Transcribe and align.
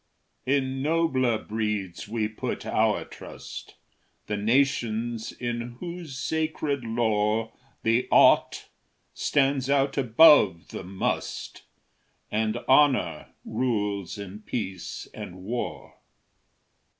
IV 0.47 0.53
In 0.63 0.81
nobler 0.81 1.37
breeds 1.37 2.07
we 2.07 2.27
put 2.27 2.65
our 2.65 3.05
trust; 3.05 3.75
The 4.25 4.35
nations 4.35 5.31
in 5.31 5.73
whose 5.79 6.17
sacred 6.17 6.83
lore 6.83 7.53
The 7.83 8.07
"Ought" 8.09 8.67
stands 9.13 9.69
out 9.69 9.99
above 9.99 10.69
the 10.69 10.83
"Must," 10.83 11.61
And 12.31 12.57
honor 12.67 13.27
rules 13.45 14.17
in 14.17 14.39
peace 14.39 15.07
and 15.13 15.35
war. 15.43 15.97